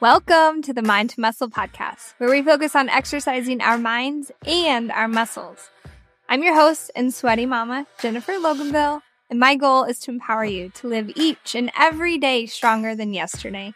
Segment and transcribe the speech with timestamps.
[0.00, 4.90] Welcome to the Mind to Muscle podcast, where we focus on exercising our minds and
[4.90, 5.68] our muscles.
[6.26, 10.70] I'm your host and sweaty mama, Jennifer Loganville, and my goal is to empower you
[10.70, 13.74] to live each and every day stronger than yesterday.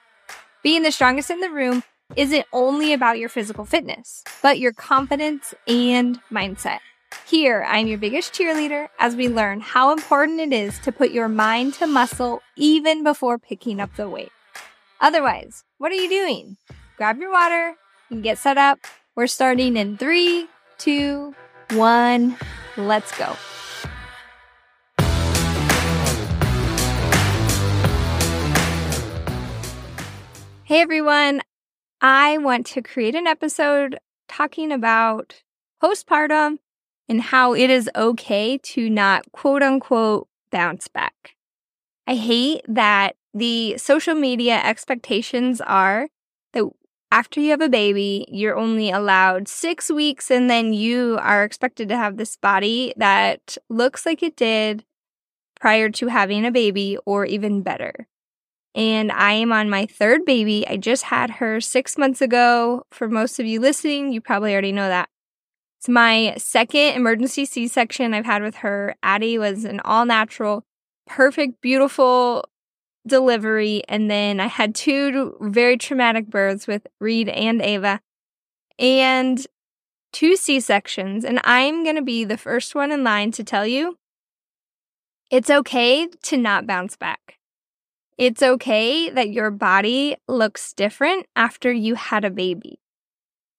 [0.63, 1.83] Being the strongest in the room
[2.17, 6.79] isn't only about your physical fitness, but your confidence and mindset.
[7.27, 11.29] Here, I'm your biggest cheerleader as we learn how important it is to put your
[11.29, 14.33] mind to muscle even before picking up the weight.
[15.01, 16.57] Otherwise, what are you doing?
[16.97, 17.75] Grab your water
[18.11, 18.79] and get set up.
[19.17, 20.49] We're starting in three,
[20.79, 21.35] two,
[21.73, 22.37] one.
[22.77, 23.37] Let's go.
[30.65, 31.43] Hey everyone.
[32.01, 35.43] I want to create an episode talking about
[35.83, 36.59] postpartum
[37.09, 41.37] and how it is okay to not quote unquote bounce back.
[42.07, 46.09] I hate that the social media expectations are
[46.53, 46.65] that
[47.11, 51.89] after you have a baby, you're only allowed six weeks and then you are expected
[51.89, 54.85] to have this body that looks like it did
[55.61, 58.09] prior to having a baby or even better.
[58.75, 60.67] And I am on my third baby.
[60.67, 62.85] I just had her six months ago.
[62.91, 65.09] For most of you listening, you probably already know that.
[65.79, 68.97] It's my second emergency C section I've had with her.
[69.03, 70.65] Addie was an all natural,
[71.07, 72.45] perfect, beautiful
[73.07, 73.83] delivery.
[73.89, 78.01] And then I had two very traumatic births with Reed and Ava
[78.79, 79.47] and
[80.13, 81.25] two C sections.
[81.25, 83.99] And I'm going to be the first one in line to tell you
[85.31, 87.39] it's okay to not bounce back.
[88.17, 92.79] It's okay that your body looks different after you had a baby.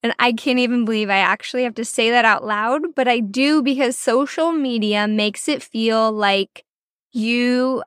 [0.01, 3.19] And I can't even believe I actually have to say that out loud, but I
[3.19, 6.63] do because social media makes it feel like
[7.11, 7.83] you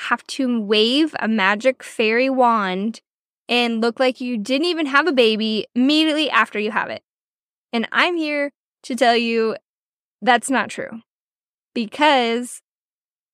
[0.00, 3.00] have to wave a magic fairy wand
[3.48, 7.02] and look like you didn't even have a baby immediately after you have it.
[7.72, 8.52] And I'm here
[8.84, 9.56] to tell you
[10.22, 11.00] that's not true
[11.74, 12.62] because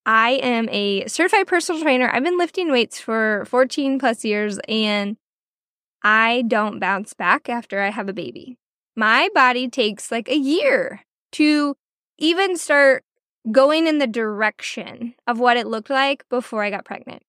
[0.04, 2.10] I am a certified personal trainer.
[2.12, 5.16] I've been lifting weights for 14 plus years and
[6.02, 8.58] I don't bounce back after I have a baby.
[8.96, 11.02] My body takes like a year
[11.32, 11.76] to
[12.18, 13.04] even start
[13.50, 17.22] going in the direction of what it looked like before I got pregnant.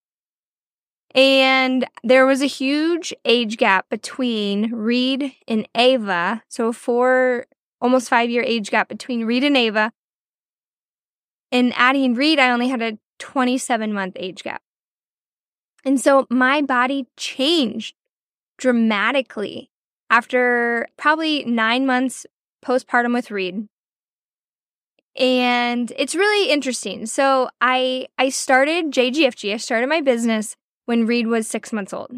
[1.16, 6.44] And there was a huge age gap between Reed and Ava.
[6.50, 7.46] So, four,
[7.79, 9.91] almost five year age gap between Reed and Ava.
[11.51, 14.62] And Addie and Reed, I only had a 27 month age gap.
[15.85, 17.95] And so my body changed
[18.57, 19.69] dramatically
[20.09, 22.25] after probably nine months
[22.66, 23.68] postpartum with Reed
[25.16, 27.06] and it's really interesting.
[27.06, 29.53] So I I started JGFG.
[29.53, 32.13] I started my business when Reed was six months old.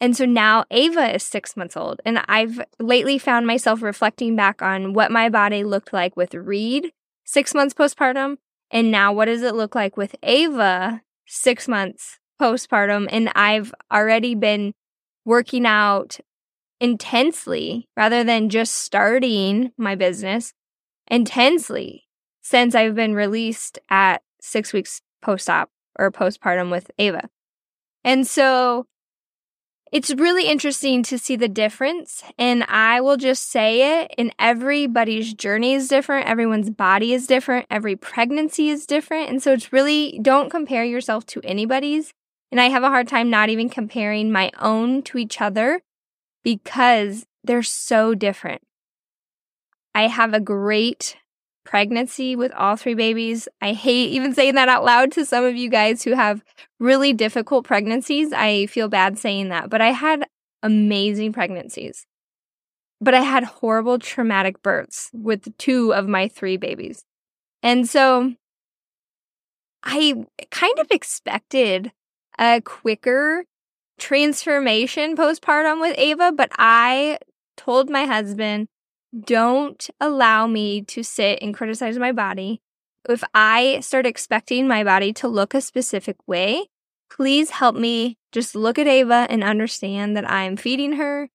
[0.00, 2.00] And so now Ava is six months old.
[2.04, 6.92] And I've lately found myself reflecting back on what my body looked like with Reed
[7.24, 8.36] six months postpartum.
[8.70, 13.08] And now what does it look like with Ava six months postpartum?
[13.10, 14.74] And I've already been
[15.24, 16.18] working out
[16.80, 20.52] intensely rather than just starting my business
[21.08, 22.05] intensely
[22.48, 25.68] since I've been released at six weeks post op
[25.98, 27.28] or postpartum with Ava.
[28.04, 28.86] And so
[29.90, 32.22] it's really interesting to see the difference.
[32.38, 36.28] And I will just say it and everybody's journey is different.
[36.28, 37.66] Everyone's body is different.
[37.68, 39.28] Every pregnancy is different.
[39.28, 42.12] And so it's really don't compare yourself to anybody's.
[42.52, 45.80] And I have a hard time not even comparing my own to each other
[46.44, 48.62] because they're so different.
[49.96, 51.16] I have a great
[51.66, 53.48] pregnancy with all three babies.
[53.60, 56.42] I hate even saying that out loud to some of you guys who have
[56.80, 58.32] really difficult pregnancies.
[58.32, 60.26] I feel bad saying that, but I had
[60.62, 62.06] amazing pregnancies.
[63.00, 67.04] But I had horrible traumatic births with two of my three babies.
[67.62, 68.32] And so
[69.82, 71.92] I kind of expected
[72.38, 73.44] a quicker
[73.98, 77.18] transformation postpartum with Ava, but I
[77.56, 78.68] told my husband
[79.18, 82.60] don't allow me to sit and criticize my body.
[83.08, 86.68] If I start expecting my body to look a specific way,
[87.10, 91.28] please help me just look at Ava and understand that I'm feeding her.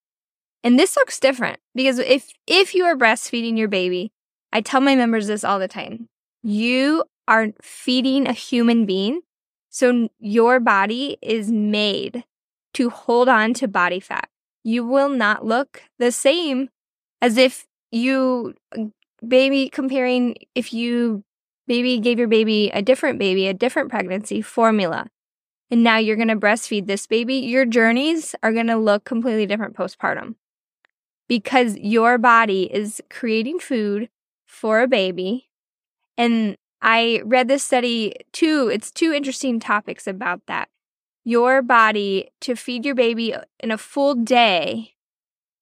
[0.64, 4.12] And this looks different because if if you are breastfeeding your baby,
[4.54, 6.08] I tell my members this all the time.
[6.44, 9.22] You are feeding a human being.
[9.70, 12.26] So your body is made
[12.74, 14.30] to hold on to body fat.
[14.64, 16.70] You will not look the same
[17.22, 18.54] as if you
[19.28, 21.24] baby comparing if you
[21.68, 25.10] baby gave your baby a different baby, a different pregnancy formula.
[25.70, 29.46] and now you're going to breastfeed this baby, your journeys are going to look completely
[29.46, 30.36] different postpartum
[31.30, 34.10] because your body is creating food
[34.46, 35.50] for a baby.
[36.18, 38.70] And I read this study too.
[38.72, 40.68] It's two interesting topics about that.
[41.24, 44.96] Your body, to feed your baby in a full day,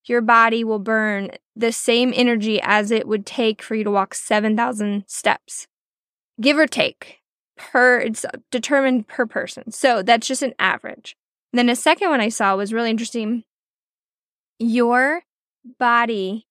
[0.06, 4.14] your body will burn the same energy as it would take for you to walk
[4.14, 5.68] 7,000 steps,
[6.40, 7.18] give or take.
[7.58, 9.72] Per, it's determined per person.
[9.72, 11.18] So that's just an average.
[11.52, 13.44] Then a second one I saw was really interesting.
[14.60, 15.24] Your
[15.78, 16.48] body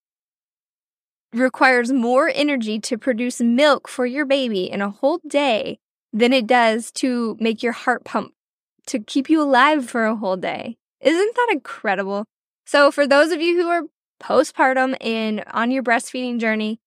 [1.33, 5.79] requires more energy to produce milk for your baby in a whole day
[6.13, 8.35] than it does to make your heart pump
[8.87, 10.77] to keep you alive for a whole day.
[11.01, 12.25] Isn't that incredible?
[12.67, 13.83] So, for those of you who are
[14.21, 16.81] postpartum and on your breastfeeding journey,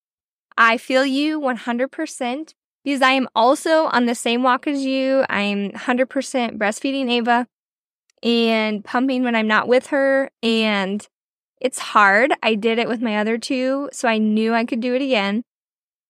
[0.57, 5.25] I feel you 100% because I am also on the same walk as you.
[5.29, 7.47] I'm 100% breastfeeding Ava
[8.23, 10.29] and pumping when I'm not with her.
[10.41, 11.07] And
[11.59, 12.33] it's hard.
[12.41, 15.43] I did it with my other two, so I knew I could do it again.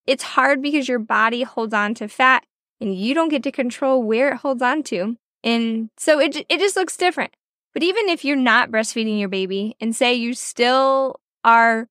[0.08, 2.44] It's hard because your body holds on to fat
[2.80, 5.18] and you don't get to control where it holds on to.
[5.44, 7.34] And so it, it just looks different.
[7.74, 11.88] But even if you're not breastfeeding your baby and say you still are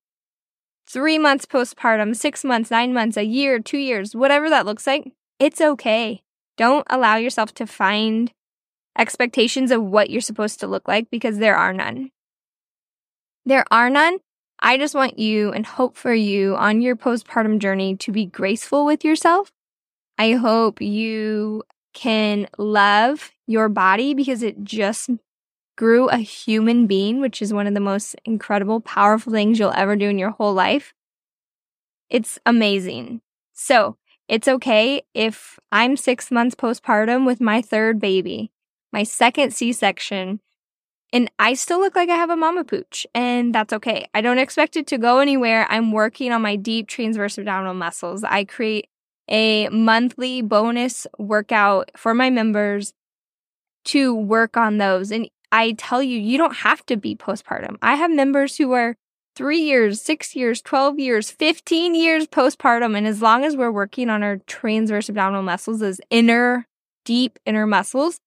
[0.87, 5.11] three months postpartum, six months, nine months, a year, two years, whatever that looks like,
[5.39, 6.21] it's okay.
[6.57, 8.31] Don't allow yourself to find
[8.97, 12.11] expectations of what you're supposed to look like because there are none.
[13.45, 14.19] There are none.
[14.59, 18.85] I just want you and hope for you on your postpartum journey to be graceful
[18.85, 19.51] with yourself.
[20.19, 21.63] I hope you
[21.93, 25.09] can love your body because it just
[25.81, 29.95] grew a human being, which is one of the most incredible, powerful things you'll ever
[29.95, 30.93] do in your whole life.
[32.07, 33.21] It's amazing.
[33.53, 33.97] So
[34.27, 38.51] it's okay if I'm six months postpartum with my third baby,
[38.93, 40.39] my second C section,
[41.11, 44.07] and I still look like I have a mama pooch, and that's okay.
[44.13, 45.65] I don't expect it to go anywhere.
[45.67, 48.23] I'm working on my deep transverse abdominal muscles.
[48.23, 48.87] I create
[49.27, 52.93] a monthly bonus workout for my members
[53.85, 55.09] to work on those.
[55.09, 57.77] And I tell you, you don't have to be postpartum.
[57.81, 58.95] I have members who are
[59.35, 62.97] three years, six years, 12 years, 15 years postpartum.
[62.97, 66.67] And as long as we're working on our transverse abdominal muscles, those inner,
[67.05, 68.19] deep inner muscles,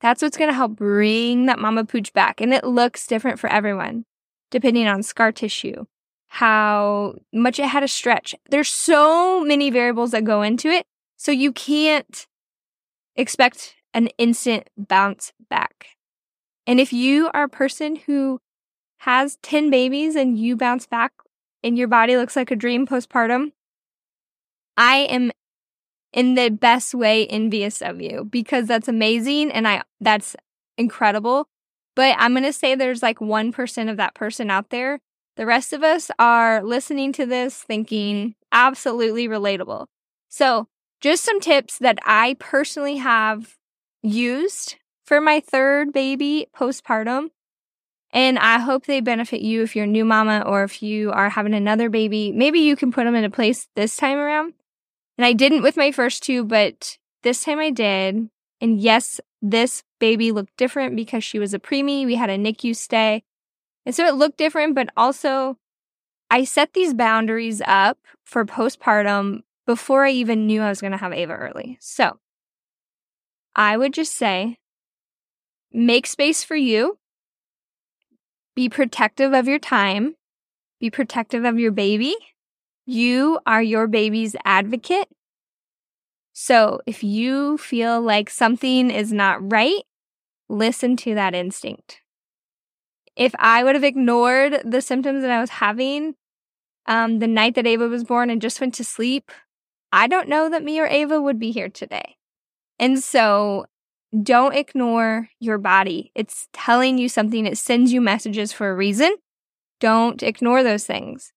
[0.00, 2.40] that's what's going to help bring that mama pooch back.
[2.40, 4.04] And it looks different for everyone,
[4.50, 5.84] depending on scar tissue,
[6.26, 8.34] how much it had to stretch.
[8.50, 10.84] There's so many variables that go into it.
[11.16, 12.26] So you can't
[13.16, 15.86] expect an instant bounce back.
[16.66, 18.40] And if you are a person who
[18.98, 21.12] has 10 babies and you bounce back
[21.62, 23.52] and your body looks like a dream postpartum,
[24.76, 25.30] I am
[26.12, 30.36] in the best way envious of you because that's amazing and I that's
[30.78, 31.48] incredible.
[31.96, 34.98] But I'm going to say there's like 1% of that person out there.
[35.36, 39.86] The rest of us are listening to this thinking absolutely relatable.
[40.28, 40.68] So,
[41.00, 43.56] just some tips that I personally have
[44.02, 47.28] used for my third baby postpartum.
[48.10, 51.30] And I hope they benefit you if you're a new mama or if you are
[51.30, 52.30] having another baby.
[52.30, 54.54] Maybe you can put them into place this time around.
[55.18, 58.28] And I didn't with my first two, but this time I did.
[58.60, 62.06] And yes, this baby looked different because she was a preemie.
[62.06, 63.24] We had a NICU stay.
[63.84, 65.58] And so it looked different, but also
[66.30, 70.98] I set these boundaries up for postpartum before I even knew I was going to
[70.98, 71.78] have Ava early.
[71.80, 72.18] So
[73.56, 74.58] I would just say
[75.74, 76.98] make space for you.
[78.54, 80.14] Be protective of your time.
[80.80, 82.14] Be protective of your baby.
[82.86, 85.08] You are your baby's advocate.
[86.32, 89.82] So if you feel like something is not right,
[90.48, 92.00] listen to that instinct.
[93.16, 96.14] If I would have ignored the symptoms that I was having
[96.86, 99.30] um, the night that Ava was born and just went to sleep,
[99.92, 102.16] I don't know that me or Ava would be here today.
[102.78, 103.66] And so
[104.22, 106.12] don't ignore your body.
[106.14, 109.16] It's telling you something, it sends you messages for a reason.
[109.80, 111.32] Don't ignore those things.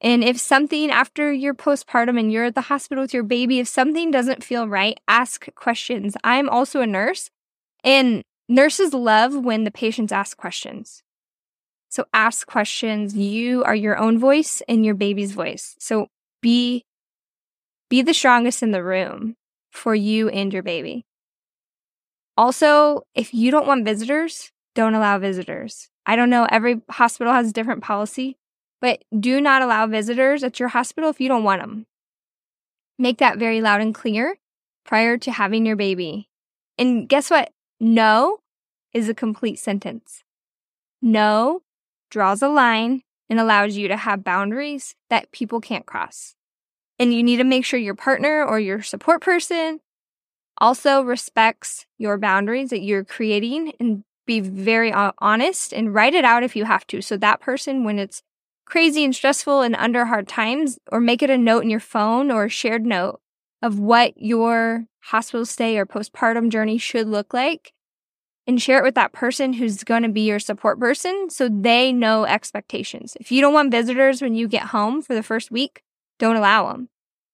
[0.00, 3.68] And if something after your postpartum and you're at the hospital with your baby, if
[3.68, 6.16] something doesn't feel right, ask questions.
[6.24, 7.30] I'm also a nurse,
[7.84, 11.02] and nurses love when the patients ask questions.
[11.90, 13.14] So ask questions.
[13.14, 15.76] You are your own voice and your baby's voice.
[15.78, 16.08] So
[16.40, 16.84] be
[17.90, 19.34] be the strongest in the room
[19.72, 21.04] for you and your baby.
[22.36, 25.88] Also, if you don't want visitors, don't allow visitors.
[26.06, 28.36] I don't know, every hospital has a different policy.
[28.80, 31.86] But do not allow visitors at your hospital if you don't want them.
[32.98, 34.38] Make that very loud and clear
[34.84, 36.28] prior to having your baby.
[36.78, 37.52] And guess what?
[37.78, 38.38] No
[38.92, 40.22] is a complete sentence.
[41.02, 41.62] No
[42.10, 46.34] draws a line and allows you to have boundaries that people can't cross.
[46.98, 49.80] And you need to make sure your partner or your support person
[50.60, 56.42] also respects your boundaries that you're creating and be very honest and write it out
[56.42, 57.02] if you have to.
[57.02, 58.22] So that person, when it's
[58.66, 62.30] crazy and stressful and under hard times, or make it a note in your phone
[62.30, 63.20] or a shared note
[63.62, 67.72] of what your hospital stay or postpartum journey should look like
[68.46, 71.92] and share it with that person who's going to be your support person so they
[71.92, 73.16] know expectations.
[73.20, 75.82] If you don't want visitors when you get home for the first week,
[76.18, 76.88] don't allow them.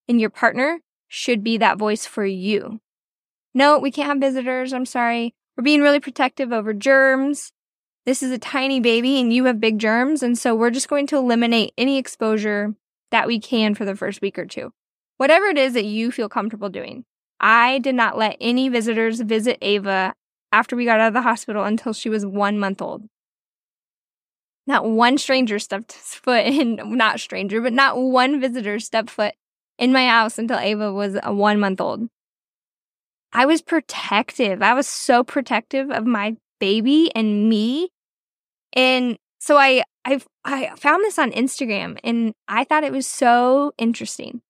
[0.09, 2.81] And your partner should be that voice for you.
[3.57, 4.75] No, we can't have visitors.
[4.75, 5.35] I'm sorry.
[5.57, 7.53] We're being really protective over germs.
[8.05, 10.23] This is a tiny baby and you have big germs.
[10.23, 12.75] And so we're just going to eliminate any exposure
[13.11, 14.75] that we can for the first week or two.
[15.17, 17.07] Whatever it is that you feel comfortable doing.
[17.41, 20.13] I did not let any visitors visit Ava
[20.53, 23.05] after we got out of the hospital until she was one month old.
[24.67, 29.33] Not one stranger stepped foot in, not stranger, but not one visitor stepped foot
[29.79, 32.11] in my house until Ava was one month old.
[33.37, 34.63] I was protective.
[34.63, 37.91] I was so protective of my baby and me.
[38.73, 43.75] And so I, I, I found this on Instagram and I thought it was so
[43.77, 44.41] interesting.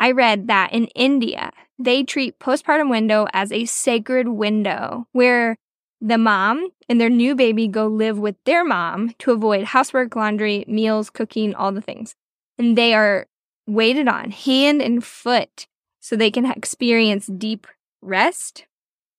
[0.00, 5.56] I read that in India, they treat postpartum window as a sacred window where
[6.00, 10.64] the mom and their new baby go live with their mom to avoid housework, laundry,
[10.66, 12.16] meals, cooking, all the things.
[12.58, 13.26] And they are
[13.68, 15.68] waited on hand and foot
[16.00, 17.68] so they can experience deep
[18.00, 18.66] rest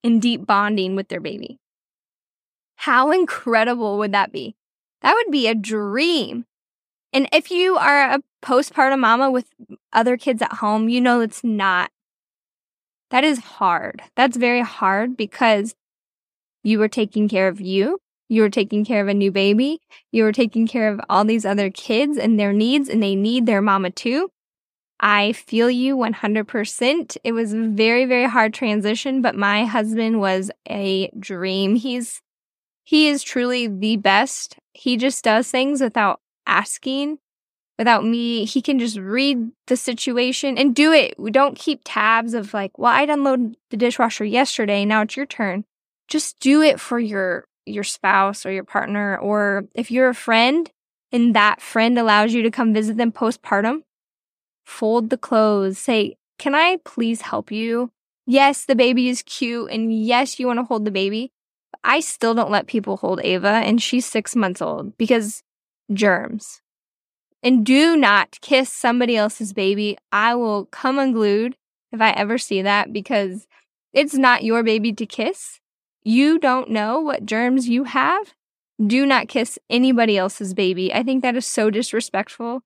[0.04, 1.60] and deep bonding with their baby.
[2.76, 4.56] How incredible would that be?
[5.02, 6.46] That would be a dream.
[7.12, 9.48] And if you are a postpartum mama with
[9.92, 11.92] other kids at home, you know it's not.
[13.10, 14.02] That is hard.
[14.16, 15.76] That's very hard because
[16.64, 18.00] you were taking care of you.
[18.28, 19.80] You were taking care of a new baby.
[20.12, 23.46] You were taking care of all these other kids and their needs, and they need
[23.48, 24.30] their mama too.
[25.00, 27.18] I feel you 100%.
[27.24, 31.76] It was a very, very hard transition, but my husband was a dream.
[31.76, 32.22] He's,
[32.84, 34.58] he is truly the best.
[34.74, 37.20] He just does things without asking,
[37.78, 38.44] without me.
[38.44, 41.18] He can just read the situation and do it.
[41.18, 44.84] We don't keep tabs of like, well, I'd unload the dishwasher yesterday.
[44.84, 45.64] Now it's your turn.
[46.10, 49.18] Just do it for your, your spouse or your partner.
[49.18, 50.70] Or if you're a friend
[51.12, 53.84] and that friend allows you to come visit them postpartum,
[54.70, 57.92] fold the clothes, say, Can I please help you?
[58.26, 61.32] Yes, the baby is cute, and yes, you want to hold the baby.
[61.84, 65.44] I still don't let people hold Ava, and she's six months old because
[65.92, 66.62] germs.
[67.42, 69.98] And do not kiss somebody else's baby.
[70.12, 71.56] I will come unglued
[71.92, 73.48] if I ever see that because
[73.94, 75.60] it's not your baby to kiss.
[76.04, 78.34] You don't know what germs you have.
[78.86, 80.94] Do not kiss anybody else's baby.
[80.94, 82.62] I think that is so disrespectful.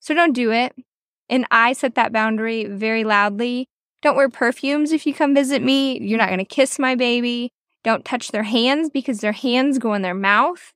[0.00, 0.74] So don't do it.
[1.34, 3.66] And I set that boundary very loudly.
[4.02, 5.98] Don't wear perfumes if you come visit me.
[5.98, 7.50] You're not going to kiss my baby.
[7.82, 10.72] Don't touch their hands because their hands go in their mouth.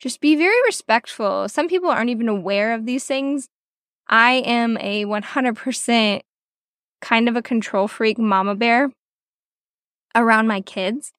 [0.00, 1.46] Just be very respectful.
[1.46, 3.48] Some people aren't even aware of these things.
[4.08, 6.20] I am a 100%
[7.02, 8.92] kind of a control freak mama bear
[10.14, 11.12] around my kids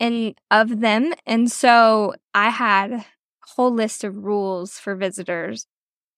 [0.00, 1.14] and of them.
[1.26, 3.06] And so I had a
[3.54, 5.68] whole list of rules for visitors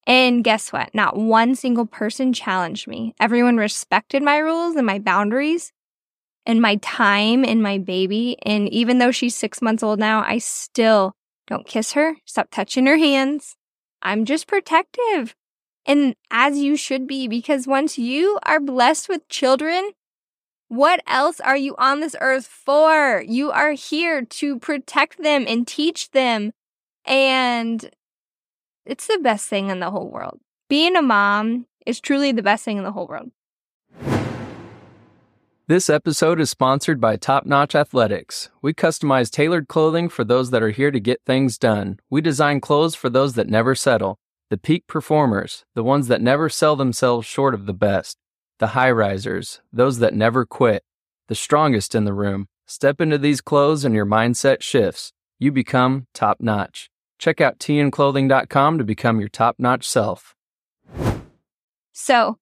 [0.06, 0.94] and guess what?
[0.94, 3.14] Not one single person challenged me.
[3.20, 5.72] Everyone respected my rules and my boundaries
[6.44, 8.36] and my time and my baby.
[8.42, 11.14] And even though she's six months old now, I still
[11.46, 13.56] don't kiss her, stop touching her hands.
[14.02, 15.34] I'm just protective.
[15.86, 19.90] And as you should be, because once you are blessed with children,
[20.68, 23.22] what else are you on this earth for?
[23.26, 26.52] You are here to protect them and teach them
[27.04, 27.90] and
[28.84, 30.40] it's the best thing in the whole world.
[30.68, 33.30] Being a mom is truly the best thing in the whole world.
[35.68, 38.50] This episode is sponsored by Top Notch Athletics.
[38.60, 41.98] We customize tailored clothing for those that are here to get things done.
[42.10, 44.18] We design clothes for those that never settle,
[44.50, 48.18] the peak performers, the ones that never sell themselves short of the best,
[48.58, 50.82] the high risers, those that never quit,
[51.28, 52.48] the strongest in the room.
[52.66, 55.12] Step into these clothes and your mindset shifts.
[55.38, 56.91] You become top notch.
[57.22, 60.34] Check out tnclothing.com to become your top notch self.
[61.92, 62.38] So,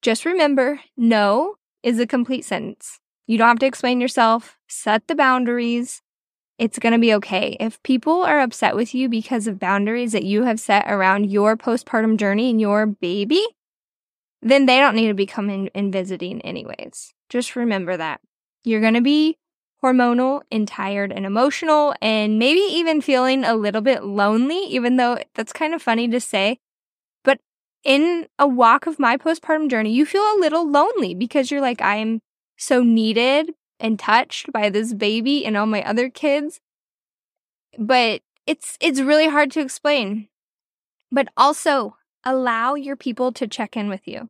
[0.00, 3.00] just remember no is a complete sentence.
[3.26, 6.00] You don't have to explain yourself, set the boundaries.
[6.56, 7.54] It's going to be okay.
[7.60, 11.54] If people are upset with you because of boundaries that you have set around your
[11.58, 13.44] postpartum journey and your baby,
[14.40, 17.12] then they don't need to be coming and visiting anyways.
[17.28, 18.22] Just remember that.
[18.64, 19.36] You're going to be
[19.82, 25.18] hormonal and tired and emotional and maybe even feeling a little bit lonely, even though
[25.34, 26.58] that's kind of funny to say.
[27.24, 27.40] But
[27.84, 31.82] in a walk of my postpartum journey, you feel a little lonely because you're like,
[31.82, 32.20] I'm
[32.56, 36.60] so needed and touched by this baby and all my other kids.
[37.78, 40.28] But it's it's really hard to explain.
[41.10, 44.28] But also allow your people to check in with you.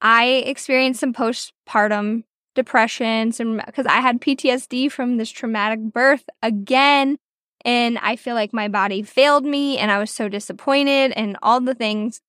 [0.00, 2.24] I experienced some postpartum
[2.56, 7.16] depression, some because I had PTSD from this traumatic birth again.
[7.64, 11.60] And I feel like my body failed me and I was so disappointed and all
[11.60, 12.20] the things.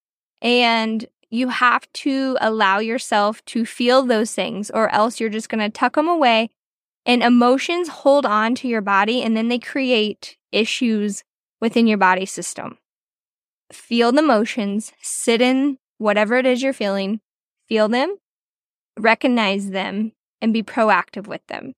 [0.42, 5.60] And you have to allow yourself to feel those things or else you're just going
[5.60, 6.50] to tuck them away.
[7.06, 11.24] And emotions hold on to your body and then they create issues
[11.62, 12.78] within your body system.
[13.72, 17.20] Feel the emotions, sit in whatever it is you're feeling,
[17.68, 18.18] feel them,
[18.98, 21.74] recognize them, and be proactive with them.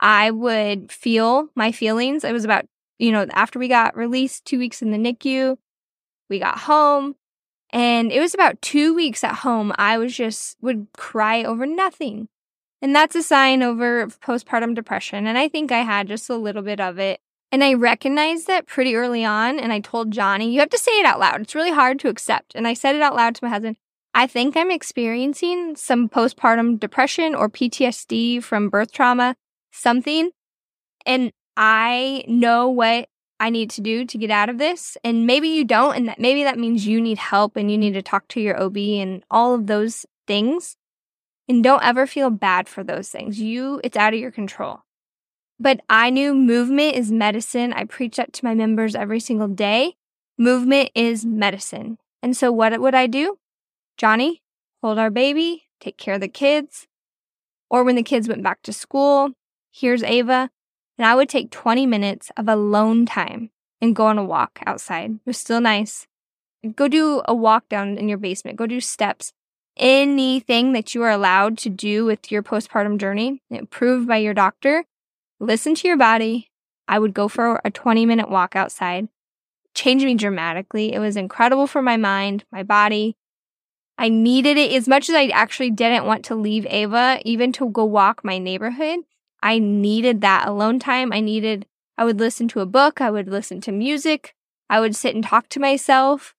[0.00, 2.24] I would feel my feelings.
[2.24, 2.66] It was about,
[2.98, 5.56] you know, after we got released, two weeks in the NICU,
[6.28, 7.16] we got home.
[7.70, 9.72] And it was about two weeks at home.
[9.76, 12.28] I was just would cry over nothing.
[12.82, 15.26] And that's a sign over postpartum depression.
[15.26, 17.20] And I think I had just a little bit of it.
[17.50, 19.58] And I recognized that pretty early on.
[19.58, 21.40] And I told Johnny, you have to say it out loud.
[21.40, 22.54] It's really hard to accept.
[22.54, 23.76] And I said it out loud to my husband.
[24.16, 29.36] I think I'm experiencing some postpartum depression or PTSD from birth trauma,
[29.72, 30.30] something.
[31.04, 34.96] And I know what I need to do to get out of this.
[35.04, 35.94] And maybe you don't.
[35.94, 38.58] And that maybe that means you need help and you need to talk to your
[38.58, 40.78] OB and all of those things.
[41.46, 43.38] And don't ever feel bad for those things.
[43.38, 44.80] You, it's out of your control.
[45.60, 47.74] But I knew movement is medicine.
[47.74, 49.96] I preach that to my members every single day.
[50.38, 51.98] Movement is medicine.
[52.22, 53.36] And so what would I do?
[53.96, 54.42] Johnny,
[54.82, 56.86] hold our baby, take care of the kids.
[57.70, 59.30] Or when the kids went back to school,
[59.72, 60.50] here's Ava.
[60.98, 63.50] And I would take 20 minutes of alone time
[63.80, 65.12] and go on a walk outside.
[65.12, 66.06] It was still nice.
[66.74, 68.56] Go do a walk down in your basement.
[68.56, 69.32] Go do steps.
[69.76, 74.84] Anything that you are allowed to do with your postpartum journey, approved by your doctor,
[75.38, 76.50] listen to your body.
[76.88, 79.08] I would go for a 20 minute walk outside.
[79.74, 80.94] Changed me dramatically.
[80.94, 83.16] It was incredible for my mind, my body.
[83.98, 87.70] I needed it as much as I actually didn't want to leave Ava, even to
[87.70, 89.00] go walk my neighborhood.
[89.42, 91.12] I needed that alone time.
[91.12, 93.00] I needed, I would listen to a book.
[93.00, 94.34] I would listen to music.
[94.68, 96.34] I would sit and talk to myself.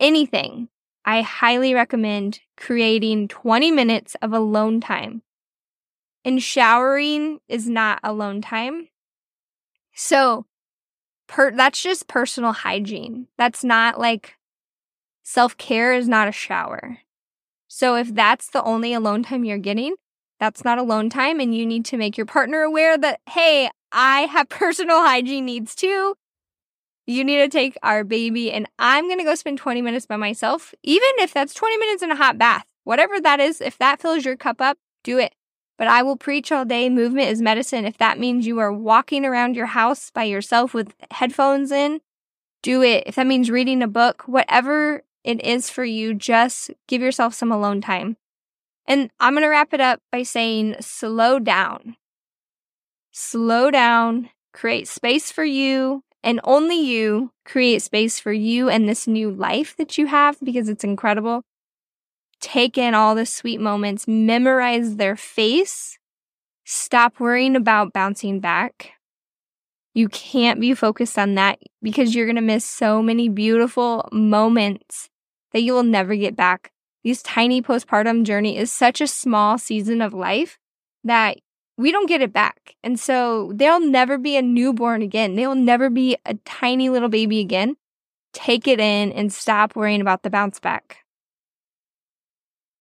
[0.00, 0.68] Anything.
[1.04, 5.22] I highly recommend creating 20 minutes of alone time.
[6.24, 8.88] And showering is not alone time.
[9.94, 10.46] So,
[11.28, 13.28] per, that's just personal hygiene.
[13.38, 14.37] That's not like
[15.28, 16.98] self care is not a shower.
[17.68, 19.94] So, if that's the only alone time you're getting,
[20.40, 21.38] that's not alone time.
[21.38, 25.74] And you need to make your partner aware that, hey, I have personal hygiene needs
[25.74, 26.14] too.
[27.06, 30.16] You need to take our baby, and I'm going to go spend 20 minutes by
[30.16, 32.66] myself, even if that's 20 minutes in a hot bath.
[32.84, 35.34] Whatever that is, if that fills your cup up, do it.
[35.78, 37.86] But I will preach all day movement is medicine.
[37.86, 42.00] If that means you are walking around your house by yourself with headphones in,
[42.62, 43.04] do it.
[43.06, 47.52] If that means reading a book, whatever it is for you, just give yourself some
[47.52, 48.16] alone time.
[48.86, 51.96] And I'm going to wrap it up by saying slow down.
[53.12, 59.06] Slow down, create space for you, and only you create space for you and this
[59.06, 61.42] new life that you have because it's incredible.
[62.40, 65.98] Take in all the sweet moments, memorize their face,
[66.64, 68.92] stop worrying about bouncing back.
[69.92, 75.10] You can't be focused on that because you're going to miss so many beautiful moments
[75.52, 76.72] that you will never get back
[77.04, 80.58] these tiny postpartum journey is such a small season of life
[81.04, 81.38] that
[81.76, 82.74] we don't get it back.
[82.82, 85.36] And so they'll never be a newborn again.
[85.36, 87.76] They will never be a tiny little baby again.
[88.32, 90.98] Take it in and stop worrying about the bounce back.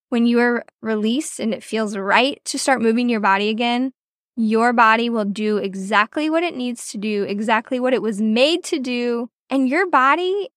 [0.09, 3.93] When you are released and it feels right to start moving your body again,
[4.35, 8.63] your body will do exactly what it needs to do, exactly what it was made
[8.65, 9.29] to do.
[9.49, 10.49] And your body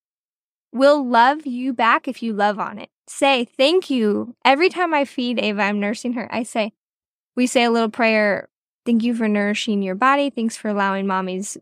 [0.71, 4.35] will love you back if you love on it say thank you.
[4.43, 6.27] Every time I feed Ava, I'm nursing her.
[6.33, 6.73] I say,
[7.35, 8.49] we say a little prayer.
[8.85, 10.29] Thank you for nourishing your body.
[10.29, 11.57] Thanks for allowing mommy's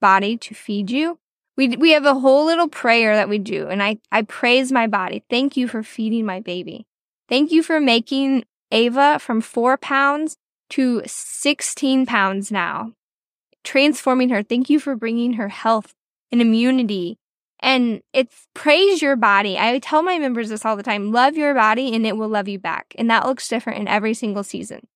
[0.00, 1.18] body to feed you.
[1.56, 3.68] We, we have a whole little prayer that we do.
[3.68, 5.24] And I, I praise my body.
[5.30, 6.86] Thank you for feeding my baby.
[7.28, 10.36] Thank you for making Ava from four pounds
[10.70, 12.92] to 16 pounds now,
[13.64, 14.42] transforming her.
[14.42, 15.94] Thank you for bringing her health
[16.30, 17.18] and immunity
[17.60, 19.58] and it's praise your body.
[19.58, 22.48] I tell my members this all the time love your body and it will love
[22.48, 22.94] you back.
[22.98, 24.86] And that looks different in every single season.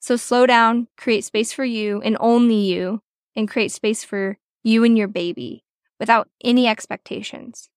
[0.00, 3.00] So slow down, create space for you and only you,
[3.34, 5.64] and create space for you and your baby
[5.98, 7.68] without any expectations.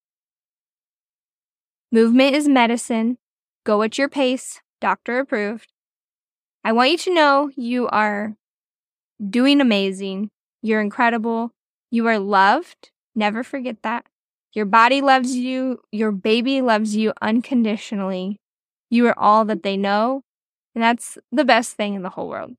[1.92, 3.18] Movement is medicine.
[3.64, 5.72] Go at your pace, doctor approved.
[6.64, 8.36] I want you to know you are
[9.26, 10.30] doing amazing.
[10.62, 11.54] You're incredible.
[11.90, 12.92] You are loved.
[13.16, 14.06] Never forget that.
[14.58, 15.82] Your body loves you.
[15.92, 18.42] Your baby loves you unconditionally.
[18.90, 20.24] You are all that they know.
[20.74, 22.54] And that's the best thing in the whole world.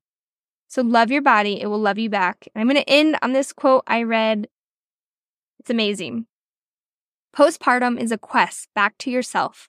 [0.69, 1.59] So love your body.
[1.59, 2.47] It will love you back.
[2.55, 4.47] And I'm going to end on this quote I read.
[5.59, 6.27] It's amazing.
[7.35, 9.67] Postpartum is a quest back to yourself,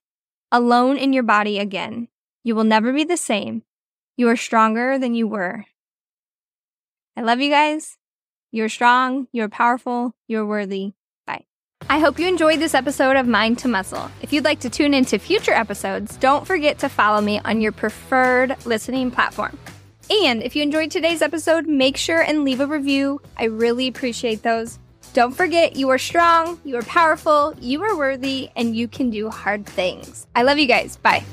[0.53, 2.07] alone in your body again.
[2.45, 3.65] You will never be the same.
[4.17, 5.65] You are stronger than you were.
[7.17, 7.99] I love you guys.
[8.53, 10.93] You're strong, you're powerful, you're worthy.
[11.89, 14.11] I hope you enjoyed this episode of Mind to Muscle.
[14.23, 17.73] If you'd like to tune into future episodes, don't forget to follow me on your
[17.73, 19.59] preferred listening platform.
[20.09, 23.21] And if you enjoyed today's episode, make sure and leave a review.
[23.37, 24.79] I really appreciate those.
[25.15, 29.29] Don't forget, you are strong, you are powerful, you are worthy, and you can do
[29.29, 30.27] hard things.
[30.37, 30.97] I love you guys.
[30.97, 31.25] Bye.